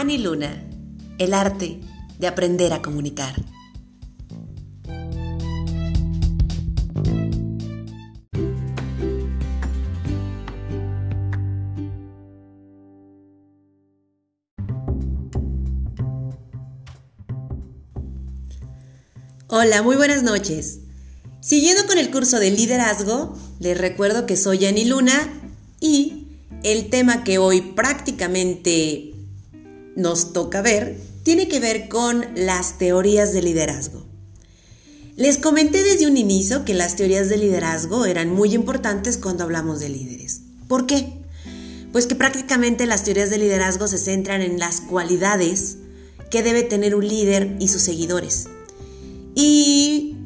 Annie 0.00 0.16
Luna, 0.16 0.66
el 1.18 1.34
arte 1.34 1.78
de 2.18 2.26
aprender 2.26 2.72
a 2.72 2.80
comunicar. 2.80 3.34
Hola, 19.48 19.82
muy 19.82 19.96
buenas 19.96 20.22
noches. 20.22 20.78
Siguiendo 21.42 21.86
con 21.86 21.98
el 21.98 22.10
curso 22.10 22.38
de 22.38 22.50
liderazgo, 22.50 23.36
les 23.58 23.76
recuerdo 23.76 24.24
que 24.24 24.38
soy 24.38 24.64
Annie 24.64 24.86
Luna 24.86 25.12
y 25.78 26.38
el 26.62 26.88
tema 26.88 27.22
que 27.22 27.36
hoy 27.36 27.60
prácticamente 27.60 29.19
nos 30.00 30.32
toca 30.32 30.62
ver 30.62 30.96
tiene 31.22 31.48
que 31.48 31.60
ver 31.60 31.88
con 31.88 32.26
las 32.34 32.78
teorías 32.78 33.32
de 33.32 33.42
liderazgo. 33.42 34.06
Les 35.16 35.36
comenté 35.36 35.82
desde 35.82 36.06
un 36.06 36.16
inicio 36.16 36.64
que 36.64 36.74
las 36.74 36.96
teorías 36.96 37.28
de 37.28 37.36
liderazgo 37.36 38.06
eran 38.06 38.30
muy 38.30 38.54
importantes 38.54 39.18
cuando 39.18 39.44
hablamos 39.44 39.80
de 39.80 39.90
líderes. 39.90 40.40
¿Por 40.66 40.86
qué? 40.86 41.20
Pues 41.92 42.06
que 42.06 42.14
prácticamente 42.14 42.86
las 42.86 43.04
teorías 43.04 43.30
de 43.30 43.38
liderazgo 43.38 43.86
se 43.86 43.98
centran 43.98 44.40
en 44.40 44.58
las 44.58 44.80
cualidades 44.80 45.76
que 46.30 46.42
debe 46.42 46.62
tener 46.62 46.94
un 46.94 47.06
líder 47.06 47.56
y 47.58 47.68
sus 47.68 47.82
seguidores 47.82 48.48
y 49.34 50.16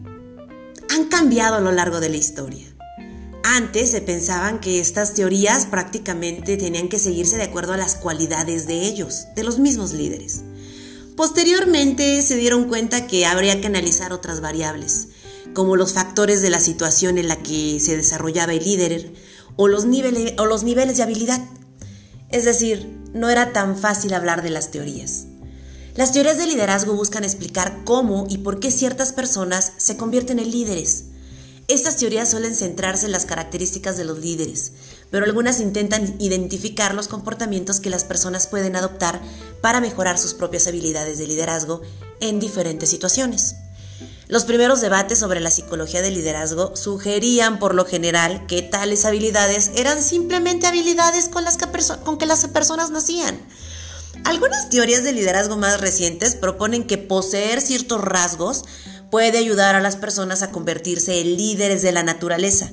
han 0.91 1.07
cambiado 1.07 1.57
a 1.57 1.61
lo 1.61 1.73
largo 1.73 2.01
de 2.01 2.11
la 2.11 2.17
historia. 2.17 2.74
Antes 3.57 3.93
se 3.93 4.01
pensaban 4.01 4.59
que 4.59 4.81
estas 4.81 5.15
teorías 5.15 5.67
prácticamente 5.67 6.57
tenían 6.57 6.89
que 6.89 6.99
seguirse 6.99 7.37
de 7.37 7.45
acuerdo 7.45 7.73
a 7.73 7.77
las 7.77 7.95
cualidades 7.95 8.67
de 8.67 8.81
ellos, 8.81 9.29
de 9.37 9.45
los 9.45 9.61
mismos 9.61 9.93
líderes. 9.93 10.41
Posteriormente 11.17 12.21
se 12.23 12.35
dieron 12.35 12.65
cuenta 12.65 13.07
que 13.07 13.27
habría 13.27 13.61
que 13.61 13.69
analizar 13.69 14.13
otras 14.13 14.41
variables, 14.41 15.07
como 15.53 15.77
los 15.77 15.93
factores 15.93 16.43
de 16.43 16.51
la 16.51 16.59
situación 16.59 17.17
en 17.17 17.29
la 17.29 17.37
que 17.37 17.79
se 17.79 17.97
desarrollaba 17.97 18.55
el 18.55 18.65
líder 18.65 19.13
o 19.55 19.69
los 19.69 19.85
niveles, 19.85 20.35
o 20.39 20.47
los 20.47 20.65
niveles 20.65 20.97
de 20.97 21.05
habilidad. 21.05 21.41
Es 22.31 22.45
decir, 22.45 22.91
no 23.13 23.31
era 23.31 23.53
tan 23.53 23.79
fácil 23.79 24.15
hablar 24.15 24.43
de 24.43 24.51
las 24.51 24.73
teorías. 24.73 25.27
Las 25.95 26.11
teorías 26.11 26.39
de 26.39 26.49
liderazgo 26.49 26.95
buscan 26.95 27.23
explicar 27.23 27.83
cómo 27.85 28.27
y 28.29 28.39
por 28.39 28.59
qué 28.59 28.73
ciertas 28.73 29.13
personas 29.13 29.75
se 29.77 29.97
convierten 29.97 30.41
en 30.41 30.51
líderes. 30.51 31.05
Estas 31.67 31.97
teorías 31.97 32.31
suelen 32.31 32.55
centrarse 32.55 33.07
en 33.07 33.13
las 33.13 33.25
características 33.25 33.97
de 33.97 34.05
los 34.05 34.19
líderes, 34.19 34.73
pero 35.11 35.25
algunas 35.25 35.61
intentan 35.61 36.15
identificar 36.19 36.95
los 36.95 37.09
comportamientos 37.09 37.81
que 37.81 37.89
las 37.89 38.05
personas 38.05 38.47
pueden 38.47 38.77
adoptar 38.77 39.21
para 39.63 39.81
mejorar 39.81 40.19
sus 40.19 40.35
propias 40.35 40.67
habilidades 40.67 41.17
de 41.17 41.27
liderazgo 41.27 41.81
en 42.21 42.39
diferentes 42.39 42.91
situaciones. 42.91 43.55
Los 44.29 44.45
primeros 44.45 44.83
debates 44.83 45.19
sobre 45.19 45.41
la 45.41 45.51
psicología 45.51 46.03
del 46.03 46.15
liderazgo 46.15 46.77
sugerían 46.77 47.59
por 47.59 47.75
lo 47.75 47.87
general 47.87 48.47
que 48.47 48.61
tales 48.61 49.07
habilidades 49.07 49.71
eran 49.75 50.03
simplemente 50.03 50.67
habilidades 50.67 51.29
con 51.29 51.45
las 51.45 51.57
que, 51.57 51.67
con 52.05 52.19
que 52.19 52.27
las 52.27 52.47
personas 52.49 52.91
nacían 52.91 53.39
algunas 54.25 54.71
teorías 54.71 55.03
de 55.05 55.13
liderazgo 55.13 55.57
más 55.57 55.81
recientes 55.81 56.35
proponen 56.35 56.85
que 56.85 56.99
poseer 56.99 57.61
ciertos 57.61 58.01
rasgos 58.01 58.65
puede 59.15 59.39
ayudar 59.39 59.77
a 59.77 59.81
las 59.81 59.95
personas 59.95 60.43
a 60.43 60.51
convertirse 60.51 61.21
en 61.21 61.37
líderes 61.37 61.83
de 61.83 61.93
la 61.93 62.03
naturaleza, 62.03 62.73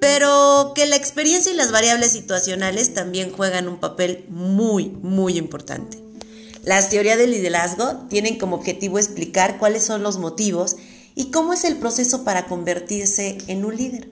pero 0.00 0.72
que 0.74 0.84
la 0.84 0.96
experiencia 0.96 1.50
y 1.50 1.56
las 1.56 1.72
variables 1.72 2.12
situacionales 2.12 2.92
también 2.92 3.32
juegan 3.32 3.68
un 3.68 3.80
papel 3.80 4.26
muy, 4.28 4.90
muy 4.90 5.38
importante. 5.38 5.96
Las 6.62 6.90
teorías 6.90 7.16
del 7.16 7.30
liderazgo 7.30 8.06
tienen 8.10 8.36
como 8.36 8.56
objetivo 8.56 8.98
explicar 8.98 9.56
cuáles 9.56 9.82
son 9.82 10.02
los 10.02 10.18
motivos 10.18 10.76
y 11.14 11.30
cómo 11.30 11.54
es 11.54 11.64
el 11.64 11.78
proceso 11.78 12.22
para 12.22 12.44
convertirse 12.48 13.38
en 13.46 13.64
un 13.64 13.74
líder. 13.74 14.10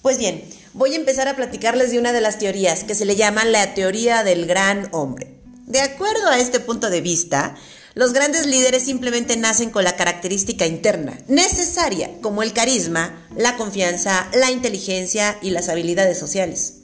Pues 0.00 0.16
bien, 0.16 0.42
voy 0.72 0.94
a 0.94 0.96
empezar 0.96 1.28
a 1.28 1.36
platicarles 1.36 1.90
de 1.90 1.98
una 1.98 2.14
de 2.14 2.22
las 2.22 2.38
teorías 2.38 2.84
que 2.84 2.94
se 2.94 3.04
le 3.04 3.16
llama 3.16 3.44
la 3.44 3.74
teoría 3.74 4.24
del 4.24 4.46
gran 4.46 4.88
hombre. 4.92 5.36
De 5.66 5.82
acuerdo 5.82 6.30
a 6.30 6.38
este 6.38 6.58
punto 6.58 6.88
de 6.88 7.02
vista, 7.02 7.54
los 7.94 8.12
grandes 8.12 8.46
líderes 8.46 8.84
simplemente 8.84 9.36
nacen 9.36 9.70
con 9.70 9.82
la 9.82 9.96
característica 9.96 10.66
interna 10.66 11.18
necesaria, 11.26 12.10
como 12.20 12.42
el 12.42 12.52
carisma, 12.52 13.26
la 13.36 13.56
confianza, 13.56 14.28
la 14.32 14.50
inteligencia 14.50 15.36
y 15.42 15.50
las 15.50 15.68
habilidades 15.68 16.18
sociales. 16.18 16.74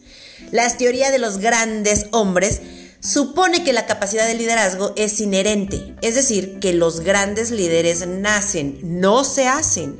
La 0.50 0.68
teoría 0.76 1.10
de 1.10 1.18
los 1.18 1.38
grandes 1.38 2.06
hombres 2.10 2.60
supone 3.00 3.62
que 3.62 3.72
la 3.72 3.86
capacidad 3.86 4.26
de 4.26 4.34
liderazgo 4.34 4.92
es 4.96 5.20
inherente, 5.20 5.94
es 6.02 6.16
decir, 6.16 6.58
que 6.58 6.72
los 6.72 7.00
grandes 7.00 7.52
líderes 7.52 8.06
nacen, 8.06 8.78
no 8.82 9.22
se 9.22 9.46
hacen. 9.46 9.96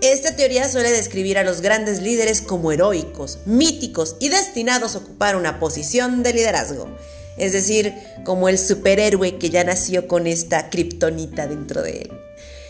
Esta 0.00 0.36
teoría 0.36 0.68
suele 0.68 0.92
describir 0.92 1.38
a 1.38 1.44
los 1.44 1.60
grandes 1.60 2.02
líderes 2.02 2.40
como 2.40 2.70
heroicos, 2.70 3.38
míticos 3.46 4.16
y 4.20 4.28
destinados 4.28 4.94
a 4.94 4.98
ocupar 4.98 5.34
una 5.34 5.58
posición 5.58 6.22
de 6.22 6.34
liderazgo 6.34 6.86
es 7.36 7.52
decir, 7.52 7.94
como 8.24 8.48
el 8.48 8.58
superhéroe 8.58 9.38
que 9.38 9.50
ya 9.50 9.64
nació 9.64 10.08
con 10.08 10.26
esta 10.26 10.70
kriptonita 10.70 11.46
dentro 11.46 11.82
de 11.82 12.02
él. 12.02 12.12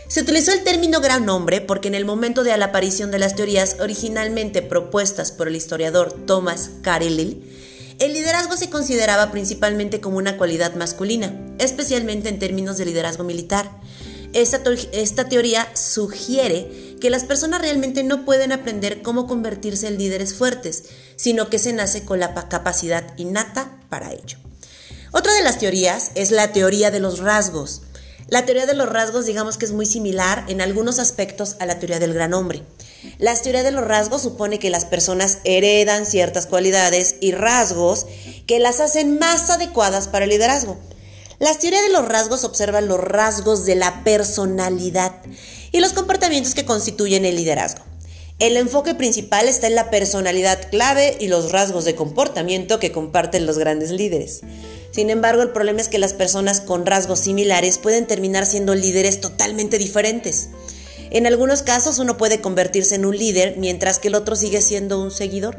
Se 0.08 0.20
utilizó 0.20 0.52
el 0.52 0.62
término 0.62 1.00
gran 1.00 1.28
hombre 1.28 1.60
porque 1.60 1.88
en 1.88 1.96
el 1.96 2.04
momento 2.04 2.44
de 2.44 2.56
la 2.56 2.66
aparición 2.66 3.10
de 3.10 3.18
las 3.18 3.34
teorías 3.34 3.76
originalmente 3.80 4.62
propuestas 4.62 5.32
por 5.32 5.48
el 5.48 5.56
historiador 5.56 6.12
Thomas 6.26 6.70
Carlyle, 6.82 7.42
el 7.98 8.12
liderazgo 8.12 8.56
se 8.56 8.70
consideraba 8.70 9.32
principalmente 9.32 10.00
como 10.00 10.18
una 10.18 10.36
cualidad 10.36 10.74
masculina, 10.74 11.34
especialmente 11.58 12.28
en 12.28 12.38
términos 12.38 12.76
de 12.76 12.84
liderazgo 12.84 13.24
militar. 13.24 13.70
Esta, 14.32 14.60
esta, 14.92 15.28
teoría 15.28 15.66
sugiere 15.74 16.96
que 17.00 17.08
las 17.08 17.24
personas 17.24 17.62
realmente 17.62 18.04
no 18.04 18.24
pueden 18.26 18.52
aprender 18.52 19.00
cómo 19.00 19.26
convertirse 19.26 19.88
en 19.88 19.96
líderes 19.96 20.34
fuertes, 20.34 20.84
sino 21.16 21.48
que 21.48 21.58
se 21.58 21.72
nace 21.72 22.04
con 22.04 22.20
la 22.20 22.34
capacidad 22.48 23.16
innata 23.16 23.80
para 23.88 24.12
ello. 24.12 24.38
Otra 25.16 25.32
de 25.32 25.42
las 25.42 25.58
teorías 25.58 26.10
es 26.14 26.30
la 26.30 26.52
teoría 26.52 26.90
de 26.90 27.00
los 27.00 27.20
rasgos. 27.20 27.80
La 28.28 28.44
teoría 28.44 28.66
de 28.66 28.74
los 28.74 28.86
rasgos 28.86 29.24
digamos 29.24 29.56
que 29.56 29.64
es 29.64 29.72
muy 29.72 29.86
similar 29.86 30.44
en 30.48 30.60
algunos 30.60 30.98
aspectos 30.98 31.56
a 31.58 31.64
la 31.64 31.78
teoría 31.78 31.98
del 31.98 32.12
gran 32.12 32.34
hombre. 32.34 32.64
La 33.16 33.34
teoría 33.34 33.62
de 33.62 33.70
los 33.70 33.82
rasgos 33.82 34.20
supone 34.20 34.58
que 34.58 34.68
las 34.68 34.84
personas 34.84 35.38
heredan 35.44 36.04
ciertas 36.04 36.44
cualidades 36.44 37.14
y 37.22 37.32
rasgos 37.32 38.04
que 38.46 38.60
las 38.60 38.80
hacen 38.80 39.18
más 39.18 39.48
adecuadas 39.48 40.08
para 40.08 40.26
el 40.26 40.32
liderazgo. 40.32 40.76
La 41.38 41.54
teoría 41.54 41.80
de 41.80 41.92
los 41.92 42.06
rasgos 42.06 42.44
observa 42.44 42.82
los 42.82 43.00
rasgos 43.00 43.64
de 43.64 43.76
la 43.76 44.04
personalidad 44.04 45.14
y 45.72 45.80
los 45.80 45.94
comportamientos 45.94 46.54
que 46.54 46.66
constituyen 46.66 47.24
el 47.24 47.36
liderazgo. 47.36 47.82
El 48.38 48.58
enfoque 48.58 48.94
principal 48.94 49.48
está 49.48 49.66
en 49.66 49.76
la 49.76 49.88
personalidad 49.88 50.68
clave 50.68 51.16
y 51.18 51.28
los 51.28 51.52
rasgos 51.52 51.86
de 51.86 51.94
comportamiento 51.94 52.78
que 52.78 52.92
comparten 52.92 53.46
los 53.46 53.56
grandes 53.56 53.90
líderes. 53.92 54.42
Sin 54.96 55.10
embargo, 55.10 55.42
el 55.42 55.50
problema 55.50 55.82
es 55.82 55.90
que 55.90 55.98
las 55.98 56.14
personas 56.14 56.62
con 56.62 56.86
rasgos 56.86 57.20
similares 57.20 57.76
pueden 57.76 58.06
terminar 58.06 58.46
siendo 58.46 58.74
líderes 58.74 59.20
totalmente 59.20 59.76
diferentes. 59.76 60.48
En 61.10 61.26
algunos 61.26 61.60
casos 61.60 61.98
uno 61.98 62.16
puede 62.16 62.40
convertirse 62.40 62.94
en 62.94 63.04
un 63.04 63.14
líder 63.14 63.58
mientras 63.58 63.98
que 63.98 64.08
el 64.08 64.14
otro 64.14 64.36
sigue 64.36 64.62
siendo 64.62 64.98
un 64.98 65.10
seguidor, 65.10 65.58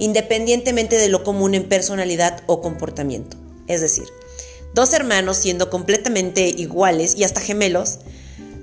independientemente 0.00 0.96
de 0.96 1.06
lo 1.06 1.22
común 1.22 1.54
en 1.54 1.68
personalidad 1.68 2.42
o 2.46 2.60
comportamiento. 2.60 3.36
Es 3.68 3.80
decir, 3.80 4.08
dos 4.74 4.92
hermanos 4.92 5.36
siendo 5.36 5.70
completamente 5.70 6.48
iguales 6.48 7.14
y 7.16 7.22
hasta 7.22 7.40
gemelos, 7.40 8.00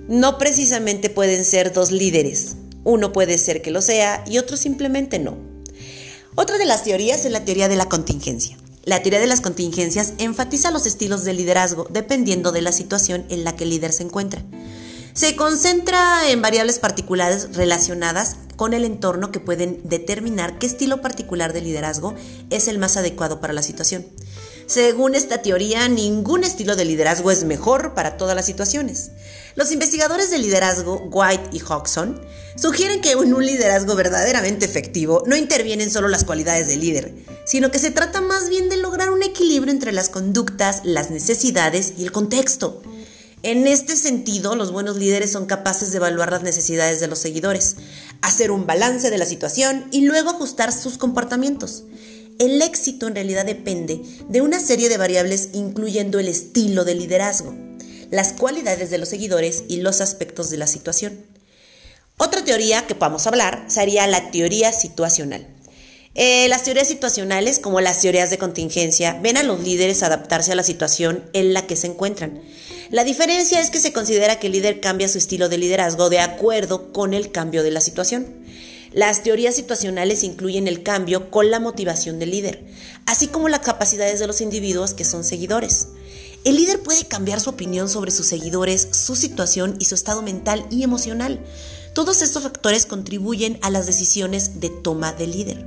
no 0.09 0.37
precisamente 0.37 1.09
pueden 1.09 1.45
ser 1.45 1.71
dos 1.71 1.89
líderes. 1.89 2.57
Uno 2.83 3.13
puede 3.13 3.37
ser 3.37 3.61
que 3.61 3.71
lo 3.71 3.81
sea 3.81 4.25
y 4.27 4.39
otro 4.39 4.57
simplemente 4.57 5.19
no. 5.19 5.37
Otra 6.35 6.57
de 6.57 6.65
las 6.65 6.83
teorías 6.83 7.23
es 7.23 7.31
la 7.31 7.45
teoría 7.45 7.69
de 7.69 7.77
la 7.77 7.87
contingencia. 7.87 8.57
La 8.83 9.01
teoría 9.03 9.19
de 9.19 9.27
las 9.27 9.41
contingencias 9.41 10.13
enfatiza 10.17 10.71
los 10.71 10.87
estilos 10.87 11.23
de 11.23 11.33
liderazgo 11.33 11.87
dependiendo 11.91 12.51
de 12.51 12.61
la 12.61 12.71
situación 12.71 13.25
en 13.29 13.43
la 13.43 13.55
que 13.55 13.65
el 13.65 13.69
líder 13.69 13.93
se 13.93 14.03
encuentra. 14.03 14.43
Se 15.13 15.35
concentra 15.35 16.29
en 16.29 16.41
variables 16.41 16.79
particulares 16.79 17.49
relacionadas 17.53 18.37
con 18.55 18.73
el 18.73 18.85
entorno 18.85 19.31
que 19.31 19.39
pueden 19.39 19.81
determinar 19.83 20.57
qué 20.57 20.65
estilo 20.65 21.01
particular 21.01 21.53
de 21.53 21.61
liderazgo 21.61 22.15
es 22.49 22.67
el 22.67 22.79
más 22.79 22.97
adecuado 22.97 23.39
para 23.39 23.53
la 23.53 23.61
situación. 23.61 24.05
Según 24.71 25.15
esta 25.15 25.41
teoría, 25.41 25.89
ningún 25.89 26.45
estilo 26.45 26.77
de 26.77 26.85
liderazgo 26.85 27.29
es 27.29 27.43
mejor 27.43 27.93
para 27.93 28.15
todas 28.15 28.37
las 28.37 28.45
situaciones. 28.45 29.11
Los 29.55 29.73
investigadores 29.73 30.31
de 30.31 30.37
liderazgo, 30.37 31.09
White 31.11 31.49
y 31.51 31.59
Hodgson, 31.59 32.21
sugieren 32.55 33.01
que 33.01 33.11
en 33.11 33.33
un 33.33 33.45
liderazgo 33.45 33.95
verdaderamente 33.97 34.63
efectivo 34.63 35.23
no 35.25 35.35
intervienen 35.35 35.91
solo 35.91 36.07
las 36.07 36.23
cualidades 36.23 36.69
del 36.69 36.79
líder, 36.79 37.13
sino 37.43 37.69
que 37.69 37.79
se 37.79 37.91
trata 37.91 38.21
más 38.21 38.47
bien 38.47 38.69
de 38.69 38.77
lograr 38.77 39.09
un 39.09 39.23
equilibrio 39.23 39.73
entre 39.73 39.91
las 39.91 40.07
conductas, 40.07 40.83
las 40.85 41.11
necesidades 41.11 41.95
y 41.97 42.03
el 42.03 42.13
contexto. 42.13 42.81
En 43.43 43.67
este 43.67 43.97
sentido, 43.97 44.55
los 44.55 44.71
buenos 44.71 44.95
líderes 44.95 45.33
son 45.33 45.47
capaces 45.47 45.91
de 45.91 45.97
evaluar 45.97 46.31
las 46.31 46.43
necesidades 46.43 47.01
de 47.01 47.07
los 47.07 47.19
seguidores, 47.19 47.75
hacer 48.21 48.51
un 48.51 48.65
balance 48.65 49.09
de 49.09 49.17
la 49.17 49.25
situación 49.25 49.87
y 49.91 50.05
luego 50.05 50.29
ajustar 50.29 50.71
sus 50.71 50.97
comportamientos. 50.97 51.83
El 52.39 52.61
éxito 52.61 53.07
en 53.07 53.15
realidad 53.15 53.45
depende 53.45 54.01
de 54.29 54.41
una 54.41 54.59
serie 54.59 54.89
de 54.89 54.97
variables 54.97 55.49
incluyendo 55.53 56.19
el 56.19 56.27
estilo 56.27 56.85
de 56.85 56.95
liderazgo, 56.95 57.55
las 58.09 58.33
cualidades 58.33 58.89
de 58.89 58.97
los 58.97 59.09
seguidores 59.09 59.63
y 59.67 59.77
los 59.77 60.01
aspectos 60.01 60.49
de 60.49 60.57
la 60.57 60.67
situación. 60.67 61.25
Otra 62.17 62.43
teoría 62.43 62.85
que 62.85 62.95
podamos 62.95 63.25
hablar 63.25 63.65
sería 63.67 64.05
la 64.07 64.31
teoría 64.31 64.71
situacional. 64.71 65.47
Eh, 66.13 66.49
las 66.49 66.63
teorías 66.63 66.89
situacionales, 66.89 67.59
como 67.59 67.79
las 67.79 68.01
teorías 68.01 68.29
de 68.29 68.37
contingencia, 68.37 69.17
ven 69.21 69.37
a 69.37 69.43
los 69.43 69.61
líderes 69.61 70.03
adaptarse 70.03 70.51
a 70.51 70.55
la 70.55 70.63
situación 70.63 71.23
en 71.31 71.53
la 71.53 71.65
que 71.67 71.77
se 71.77 71.87
encuentran. 71.87 72.41
La 72.89 73.05
diferencia 73.05 73.61
es 73.61 73.69
que 73.69 73.79
se 73.79 73.93
considera 73.93 74.37
que 74.37 74.47
el 74.47 74.53
líder 74.53 74.81
cambia 74.81 75.07
su 75.07 75.17
estilo 75.17 75.47
de 75.47 75.57
liderazgo 75.57 76.09
de 76.09 76.19
acuerdo 76.19 76.91
con 76.91 77.13
el 77.13 77.31
cambio 77.31 77.63
de 77.63 77.71
la 77.71 77.79
situación. 77.79 78.27
Las 78.91 79.23
teorías 79.23 79.55
situacionales 79.55 80.23
incluyen 80.23 80.67
el 80.67 80.83
cambio 80.83 81.31
con 81.31 81.49
la 81.49 81.61
motivación 81.61 82.19
del 82.19 82.31
líder, 82.31 82.65
así 83.05 83.27
como 83.27 83.47
las 83.47 83.61
capacidades 83.61 84.19
de 84.19 84.27
los 84.27 84.41
individuos 84.41 84.93
que 84.93 85.05
son 85.05 85.23
seguidores. 85.23 85.87
El 86.43 86.57
líder 86.57 86.83
puede 86.83 87.05
cambiar 87.05 87.39
su 87.39 87.51
opinión 87.51 87.87
sobre 87.87 88.11
sus 88.11 88.25
seguidores, 88.25 88.89
su 88.91 89.15
situación 89.15 89.77
y 89.79 89.85
su 89.85 89.95
estado 89.95 90.21
mental 90.21 90.65
y 90.69 90.83
emocional. 90.83 91.39
Todos 91.93 92.21
estos 92.21 92.43
factores 92.43 92.85
contribuyen 92.85 93.59
a 93.61 93.69
las 93.69 93.85
decisiones 93.85 94.59
de 94.59 94.69
toma 94.69 95.13
del 95.13 95.31
líder. 95.31 95.65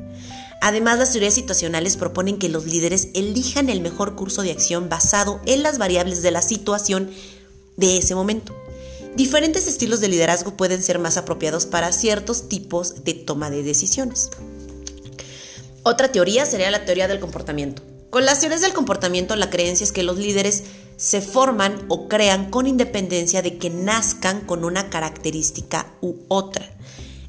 Además, 0.60 0.98
las 0.98 1.12
teorías 1.12 1.34
situacionales 1.34 1.96
proponen 1.96 2.38
que 2.38 2.50
los 2.50 2.66
líderes 2.66 3.08
elijan 3.14 3.70
el 3.70 3.80
mejor 3.80 4.16
curso 4.16 4.42
de 4.42 4.50
acción 4.50 4.90
basado 4.90 5.40
en 5.46 5.62
las 5.62 5.78
variables 5.78 6.22
de 6.22 6.30
la 6.30 6.42
situación 6.42 7.10
de 7.76 7.96
ese 7.96 8.14
momento. 8.14 8.54
Diferentes 9.16 9.68
estilos 9.68 10.00
de 10.00 10.08
liderazgo 10.08 10.56
pueden 10.56 10.82
ser 10.82 10.98
más 10.98 11.16
apropiados 11.16 11.66
para 11.66 11.92
ciertos 11.92 12.48
tipos 12.48 13.04
de 13.04 13.14
toma 13.14 13.48
de 13.48 13.62
decisiones. 13.62 14.30
Otra 15.84 16.10
teoría 16.10 16.46
sería 16.46 16.72
la 16.72 16.84
teoría 16.84 17.06
del 17.06 17.20
comportamiento. 17.20 17.82
Con 18.10 18.24
las 18.24 18.40
teorías 18.40 18.60
del 18.60 18.72
comportamiento, 18.72 19.36
la 19.36 19.50
creencia 19.50 19.84
es 19.84 19.92
que 19.92 20.02
los 20.02 20.18
líderes 20.18 20.64
se 20.96 21.20
forman 21.20 21.84
o 21.88 22.08
crean 22.08 22.50
con 22.50 22.66
independencia 22.66 23.40
de 23.40 23.56
que 23.56 23.70
nazcan 23.70 24.40
con 24.40 24.64
una 24.64 24.90
característica 24.90 25.92
u 26.00 26.14
otra. 26.26 26.68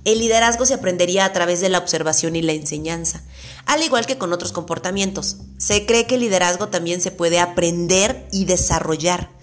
El 0.05 0.19
liderazgo 0.19 0.65
se 0.65 0.75
aprendería 0.75 1.25
a 1.25 1.33
través 1.33 1.61
de 1.61 1.69
la 1.69 1.79
observación 1.79 2.35
y 2.35 2.41
la 2.41 2.53
enseñanza, 2.53 3.23
al 3.65 3.83
igual 3.83 4.05
que 4.05 4.17
con 4.17 4.33
otros 4.33 4.51
comportamientos. 4.51 5.37
Se 5.57 5.85
cree 5.85 6.07
que 6.07 6.15
el 6.15 6.21
liderazgo 6.21 6.69
también 6.69 7.01
se 7.01 7.11
puede 7.11 7.39
aprender 7.39 8.27
y 8.31 8.45
desarrollar. 8.45 9.34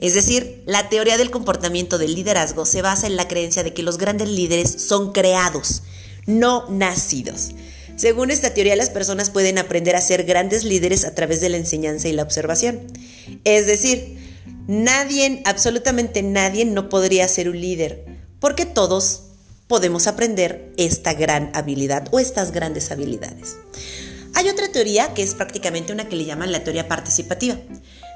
Es 0.00 0.14
decir, 0.14 0.62
la 0.66 0.88
teoría 0.88 1.18
del 1.18 1.30
comportamiento 1.30 1.98
del 1.98 2.14
liderazgo 2.14 2.64
se 2.64 2.80
basa 2.80 3.06
en 3.06 3.16
la 3.16 3.28
creencia 3.28 3.62
de 3.62 3.74
que 3.74 3.82
los 3.82 3.98
grandes 3.98 4.30
líderes 4.30 4.70
son 4.70 5.12
creados, 5.12 5.82
no 6.26 6.68
nacidos. 6.70 7.50
Según 7.96 8.30
esta 8.30 8.54
teoría, 8.54 8.76
las 8.76 8.88
personas 8.88 9.28
pueden 9.28 9.58
aprender 9.58 9.94
a 9.94 10.00
ser 10.00 10.24
grandes 10.24 10.64
líderes 10.64 11.04
a 11.04 11.14
través 11.14 11.42
de 11.42 11.50
la 11.50 11.58
enseñanza 11.58 12.08
y 12.08 12.12
la 12.12 12.22
observación. 12.22 12.80
Es 13.44 13.66
decir, 13.66 14.16
nadie, 14.66 15.42
absolutamente 15.44 16.22
nadie 16.22 16.64
no 16.64 16.88
podría 16.88 17.28
ser 17.28 17.50
un 17.50 17.60
líder, 17.60 18.06
porque 18.40 18.64
todos 18.64 19.24
podemos 19.66 20.06
aprender 20.06 20.72
esta 20.78 21.12
gran 21.12 21.50
habilidad 21.54 22.08
o 22.10 22.20
estas 22.20 22.52
grandes 22.52 22.90
habilidades. 22.90 23.56
Hay 24.34 24.48
otra 24.48 24.72
teoría 24.72 25.12
que 25.12 25.22
es 25.22 25.34
prácticamente 25.34 25.92
una 25.92 26.08
que 26.08 26.16
le 26.16 26.24
llaman 26.24 26.52
la 26.52 26.64
teoría 26.64 26.88
participativa. 26.88 27.58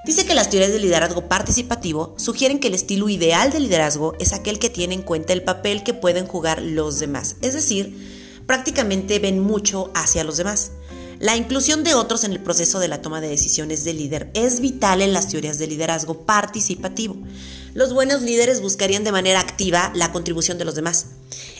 Dice 0.05 0.27
que 0.27 0.35
las 0.35 0.51
teorías 0.51 0.73
de 0.73 0.81
liderazgo 0.81 1.29
participativo 1.29 2.15
sugieren 2.19 2.61
que 2.61 2.69
el 2.69 2.75
estilo 2.75 3.09
ideal 3.09 3.51
de 3.51 3.61
liderazgo 3.61 4.12
es 4.21 4.35
aquel 4.35 4.59
que 4.59 4.69
tiene 4.69 4.95
en 4.95 5.03
cuenta 5.03 5.33
el 5.33 5.43
papel 5.43 5.83
que 5.83 5.95
pueden 5.95 6.27
jugar 6.27 6.61
los 6.61 6.99
demás, 6.99 7.37
es 7.41 7.55
decir, 7.55 7.97
prácticamente 8.47 9.19
ven 9.19 9.41
mucho 9.41 9.91
hacia 9.95 10.23
los 10.23 10.37
demás. 10.37 10.73
La 11.21 11.37
inclusión 11.37 11.85
de 11.85 11.95
otros 11.95 12.25
en 12.25 12.33
el 12.33 12.41
proceso 12.41 12.81
de 12.81 12.89
la 12.89 13.01
toma 13.01 13.23
de 13.23 13.29
decisiones 13.29 13.85
del 13.85 13.97
líder 13.97 14.31
es 14.35 14.61
vital 14.61 15.01
en 15.01 15.15
las 15.15 15.29
teorías 15.29 15.59
de 15.59 15.69
liderazgo 15.69 16.27
participativo. 16.27 17.17
Los 17.73 17.95
buenos 17.95 18.21
líderes 18.21 18.61
buscarían 18.61 19.05
de 19.05 19.12
manera 19.12 19.41
activa 19.41 19.91
la 19.95 20.12
contribución 20.12 20.59
de 20.59 20.67
los 20.67 20.75
demás. 20.75 21.07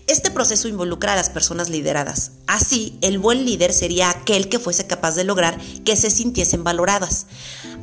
Este 0.07 0.31
proceso 0.31 0.69
involucra 0.69 1.15
a 1.15 1.17
las 1.17 1.31
personas 1.31 1.71
lideradas. 1.71 2.33
Así, 2.47 2.99
el 3.01 3.19
buen 3.19 3.47
líder 3.47 3.73
sería 3.73 4.11
aquel 4.11 4.51
que 4.51 4.59
fuese 4.59 4.87
capaz 4.87 5.15
de 5.15 5.25
lograr 5.25 5.59
que 5.83 5.97
se 5.97 6.11
sintiesen 6.11 6.63
valoradas, 6.63 7.27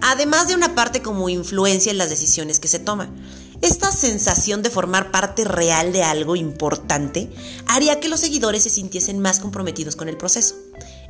además 0.02 0.48
de 0.48 0.54
una 0.54 0.76
parte 0.76 1.02
como 1.02 1.30
influencia 1.30 1.92
en 1.92 1.98
las 1.98 2.12
decisiones 2.12 2.60
que 2.60 2.68
se 2.68 2.78
toman. 2.78 3.10
Esta 3.62 3.92
sensación 3.92 4.62
de 4.62 4.70
formar 4.70 5.10
parte 5.10 5.46
real 5.46 5.94
de 5.94 6.04
algo 6.04 6.36
importante 6.36 7.30
haría 7.68 8.00
que 8.00 8.10
los 8.10 8.20
seguidores 8.20 8.64
se 8.64 8.70
sintiesen 8.70 9.20
más 9.20 9.40
comprometidos 9.40 9.96
con 9.96 10.08
el 10.08 10.18
proceso. 10.18 10.56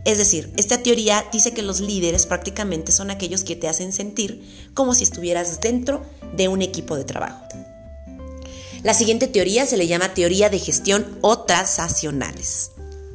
Es 0.06 0.18
decir, 0.18 0.52
esta 0.56 0.82
teoría 0.82 1.26
dice 1.32 1.54
que 1.54 1.62
los 1.62 1.82
líderes 1.82 2.26
prácticamente 2.26 2.94
son 2.94 3.12
aquellos 3.12 3.44
que 3.44 3.58
te 3.58 3.68
hacen 3.68 3.92
sentir 3.92 4.72
como 4.74 4.94
si 4.94 5.04
estuvieras 5.04 5.60
dentro 5.60 6.04
de 6.36 6.48
un 6.48 6.62
equipo 6.62 6.96
de 6.96 7.04
trabajo. 7.04 7.51
La 8.84 8.96
siguiente 8.96 9.28
teoría 9.28 9.68
se 9.68 9.78
le 9.78 9.86
llama 9.86 10.16
teoría 10.16 10.50
de 10.50 10.58
gestión 10.58 11.18
o 11.22 11.40
transaccionales. 11.40 12.72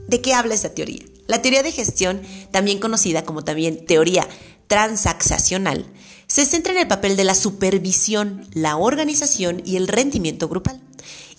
¿De 0.06 0.20
qué 0.20 0.32
habla 0.32 0.54
esta 0.54 0.74
teoría? 0.74 1.02
La 1.26 1.42
teoría 1.42 1.64
de 1.64 1.72
gestión, 1.72 2.22
también 2.52 2.78
conocida 2.78 3.24
como 3.24 3.42
también 3.42 3.84
teoría 3.84 4.28
transaccional, 4.68 5.84
se 6.28 6.44
centra 6.44 6.72
en 6.72 6.78
el 6.78 6.86
papel 6.86 7.16
de 7.16 7.24
la 7.24 7.34
supervisión, 7.34 8.46
la 8.52 8.76
organización 8.76 9.60
y 9.64 9.74
el 9.74 9.88
rendimiento 9.88 10.48
grupal. 10.48 10.80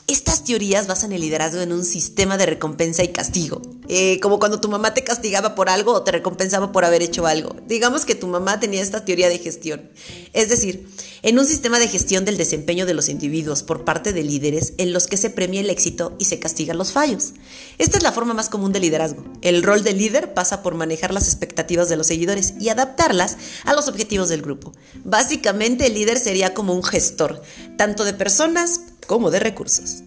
Estas 0.08 0.37
teorías 0.48 0.88
basan 0.88 1.12
el 1.12 1.22
liderazgo 1.22 1.60
en 1.60 1.74
un 1.74 1.84
sistema 1.84 2.38
de 2.38 2.46
recompensa 2.46 3.04
y 3.04 3.10
castigo, 3.10 3.62
eh, 3.90 4.20
como 4.22 4.40
cuando 4.40 4.62
tu 4.62 4.70
mamá 4.70 4.94
te 4.94 5.04
castigaba 5.04 5.56
por 5.56 5.70
algo 5.70 5.92
o 5.92 6.04
te 6.04 6.14
recompensaba 6.14 6.72
por 6.72 6.86
haber 6.86 7.02
hecho 7.02 7.28
algo. 7.28 7.56
Digamos 7.68 8.06
que 8.06 8.16
tu 8.16 8.28
mamá 8.28 8.60
tenía 8.60 8.82
esta 8.82 9.04
teoría 9.04 9.28
de 9.28 9.40
gestión, 9.40 9.90
es 10.32 10.48
decir, 10.48 10.88
en 11.22 11.38
un 11.38 11.46
sistema 11.46 11.80
de 11.80 11.90
gestión 11.90 12.24
del 12.24 12.38
desempeño 12.38 12.86
de 12.86 12.94
los 12.94 13.10
individuos 13.10 13.64
por 13.64 13.84
parte 13.84 14.14
de 14.14 14.24
líderes 14.24 14.74
en 14.78 14.94
los 14.94 15.08
que 15.08 15.18
se 15.18 15.30
premia 15.30 15.60
el 15.60 15.70
éxito 15.70 16.16
y 16.18 16.26
se 16.26 16.40
castigan 16.40 16.78
los 16.78 16.94
fallos. 16.94 17.34
Esta 17.78 17.98
es 17.98 18.04
la 18.04 18.14
forma 18.14 18.34
más 18.34 18.48
común 18.48 18.72
de 18.72 18.80
liderazgo. 18.80 19.26
El 19.42 19.64
rol 19.64 19.84
de 19.84 19.94
líder 19.94 20.34
pasa 20.34 20.64
por 20.64 20.76
manejar 20.76 21.14
las 21.14 21.28
expectativas 21.28 21.90
de 21.90 21.98
los 21.98 22.08
seguidores 22.08 22.54
y 22.60 22.70
adaptarlas 22.70 23.38
a 23.66 23.74
los 23.74 23.90
objetivos 23.90 24.30
del 24.30 24.42
grupo. 24.42 24.72
Básicamente 25.04 25.88
el 25.88 25.96
líder 25.96 26.18
sería 26.18 26.54
como 26.54 26.74
un 26.74 26.84
gestor, 26.84 27.42
tanto 27.78 28.06
de 28.06 28.14
personas 28.14 28.82
como 29.08 29.32
de 29.32 29.40
recursos. 29.40 30.04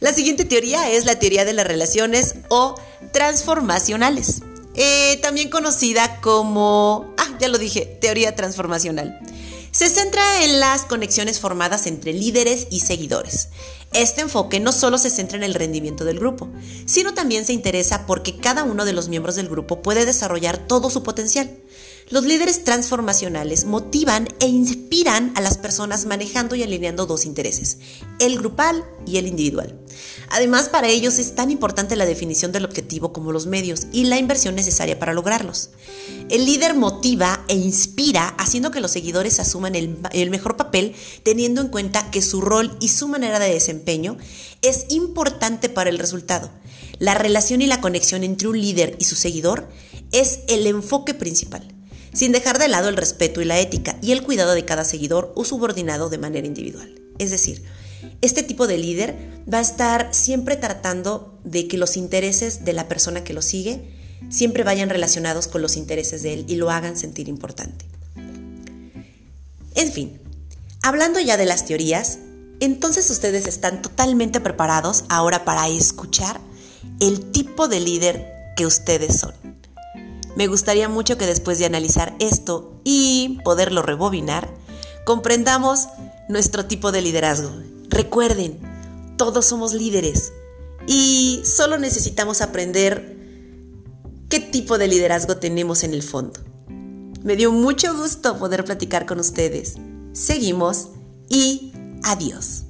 La 0.00 0.12
siguiente 0.12 0.44
teoría 0.44 0.90
es 0.90 1.04
la 1.06 1.18
teoría 1.18 1.44
de 1.44 1.52
las 1.52 1.66
relaciones 1.66 2.34
o 2.48 2.74
transformacionales, 3.12 4.42
eh, 4.74 5.18
también 5.22 5.48
conocida 5.48 6.20
como, 6.20 7.14
ah, 7.16 7.36
ya 7.40 7.48
lo 7.48 7.58
dije, 7.58 7.86
teoría 8.00 8.34
transformacional. 8.34 9.18
Se 9.70 9.88
centra 9.88 10.42
en 10.44 10.60
las 10.60 10.84
conexiones 10.84 11.40
formadas 11.40 11.86
entre 11.86 12.12
líderes 12.12 12.66
y 12.70 12.80
seguidores. 12.80 13.48
Este 13.92 14.22
enfoque 14.22 14.60
no 14.60 14.72
solo 14.72 14.98
se 14.98 15.10
centra 15.10 15.36
en 15.36 15.44
el 15.44 15.54
rendimiento 15.54 16.04
del 16.04 16.18
grupo, 16.18 16.48
sino 16.86 17.14
también 17.14 17.44
se 17.44 17.52
interesa 17.52 18.06
porque 18.06 18.38
cada 18.38 18.64
uno 18.64 18.84
de 18.84 18.92
los 18.92 19.08
miembros 19.08 19.36
del 19.36 19.48
grupo 19.48 19.82
puede 19.82 20.04
desarrollar 20.04 20.66
todo 20.66 20.90
su 20.90 21.02
potencial. 21.02 21.50
Los 22.08 22.24
líderes 22.24 22.62
transformacionales 22.62 23.64
motivan 23.64 24.28
e 24.38 24.46
inspiran 24.46 25.32
a 25.34 25.40
las 25.40 25.58
personas 25.58 26.06
manejando 26.06 26.54
y 26.54 26.62
alineando 26.62 27.04
dos 27.04 27.26
intereses, 27.26 27.78
el 28.20 28.38
grupal 28.38 28.84
y 29.04 29.16
el 29.16 29.26
individual. 29.26 29.76
Además, 30.28 30.68
para 30.68 30.86
ellos 30.86 31.18
es 31.18 31.34
tan 31.34 31.50
importante 31.50 31.96
la 31.96 32.06
definición 32.06 32.52
del 32.52 32.64
objetivo 32.64 33.12
como 33.12 33.32
los 33.32 33.46
medios 33.46 33.88
y 33.90 34.04
la 34.04 34.18
inversión 34.18 34.54
necesaria 34.54 35.00
para 35.00 35.14
lograrlos. 35.14 35.70
El 36.28 36.44
líder 36.44 36.74
motiva 36.74 37.44
e 37.48 37.56
inspira 37.56 38.28
haciendo 38.38 38.70
que 38.70 38.80
los 38.80 38.92
seguidores 38.92 39.40
asuman 39.40 39.74
el, 39.74 39.98
el 40.12 40.30
mejor 40.30 40.56
papel 40.56 40.94
teniendo 41.24 41.60
en 41.60 41.68
cuenta 41.68 42.12
que 42.12 42.22
su 42.22 42.40
rol 42.40 42.76
y 42.78 42.86
su 42.86 43.08
manera 43.08 43.40
de 43.40 43.52
desempeño 43.52 44.16
es 44.62 44.86
importante 44.90 45.68
para 45.68 45.90
el 45.90 45.98
resultado. 45.98 46.50
La 47.00 47.14
relación 47.14 47.62
y 47.62 47.66
la 47.66 47.80
conexión 47.80 48.22
entre 48.22 48.46
un 48.46 48.60
líder 48.60 48.94
y 49.00 49.04
su 49.06 49.16
seguidor 49.16 49.68
es 50.12 50.40
el 50.46 50.68
enfoque 50.68 51.12
principal 51.12 51.75
sin 52.16 52.32
dejar 52.32 52.58
de 52.58 52.68
lado 52.68 52.88
el 52.88 52.96
respeto 52.96 53.42
y 53.42 53.44
la 53.44 53.60
ética 53.60 53.98
y 54.00 54.12
el 54.12 54.22
cuidado 54.22 54.54
de 54.54 54.64
cada 54.64 54.84
seguidor 54.84 55.32
o 55.36 55.44
subordinado 55.44 56.08
de 56.08 56.16
manera 56.16 56.46
individual. 56.46 56.98
Es 57.18 57.30
decir, 57.30 57.62
este 58.22 58.42
tipo 58.42 58.66
de 58.66 58.78
líder 58.78 59.14
va 59.52 59.58
a 59.58 59.62
estar 59.62 60.08
siempre 60.14 60.56
tratando 60.56 61.38
de 61.44 61.68
que 61.68 61.76
los 61.76 61.98
intereses 61.98 62.64
de 62.64 62.72
la 62.72 62.88
persona 62.88 63.22
que 63.22 63.34
lo 63.34 63.42
sigue 63.42 63.92
siempre 64.30 64.64
vayan 64.64 64.88
relacionados 64.88 65.46
con 65.46 65.60
los 65.60 65.76
intereses 65.76 66.22
de 66.22 66.32
él 66.32 66.44
y 66.48 66.56
lo 66.56 66.70
hagan 66.70 66.96
sentir 66.96 67.28
importante. 67.28 67.84
En 69.74 69.92
fin, 69.92 70.18
hablando 70.82 71.20
ya 71.20 71.36
de 71.36 71.44
las 71.44 71.66
teorías, 71.66 72.18
entonces 72.60 73.10
ustedes 73.10 73.46
están 73.46 73.82
totalmente 73.82 74.40
preparados 74.40 75.04
ahora 75.10 75.44
para 75.44 75.68
escuchar 75.68 76.40
el 76.98 77.30
tipo 77.30 77.68
de 77.68 77.80
líder 77.80 78.32
que 78.56 78.64
ustedes 78.64 79.20
son. 79.20 79.55
Me 80.36 80.46
gustaría 80.48 80.88
mucho 80.90 81.16
que 81.16 81.26
después 81.26 81.58
de 81.58 81.64
analizar 81.64 82.14
esto 82.20 82.78
y 82.84 83.40
poderlo 83.42 83.80
rebobinar, 83.80 84.52
comprendamos 85.06 85.88
nuestro 86.28 86.66
tipo 86.66 86.92
de 86.92 87.00
liderazgo. 87.00 87.50
Recuerden, 87.88 88.60
todos 89.16 89.46
somos 89.46 89.72
líderes 89.72 90.34
y 90.86 91.40
solo 91.44 91.78
necesitamos 91.78 92.42
aprender 92.42 93.16
qué 94.28 94.38
tipo 94.38 94.76
de 94.76 94.88
liderazgo 94.88 95.38
tenemos 95.38 95.84
en 95.84 95.94
el 95.94 96.02
fondo. 96.02 96.38
Me 97.22 97.34
dio 97.34 97.50
mucho 97.50 97.96
gusto 97.96 98.38
poder 98.38 98.64
platicar 98.64 99.06
con 99.06 99.18
ustedes. 99.18 99.76
Seguimos 100.12 100.90
y 101.30 101.72
adiós. 102.04 102.65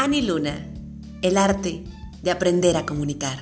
Ani 0.00 0.22
Luna, 0.22 0.64
el 1.22 1.36
arte 1.36 1.82
de 2.22 2.30
aprender 2.30 2.76
a 2.76 2.86
comunicar. 2.86 3.36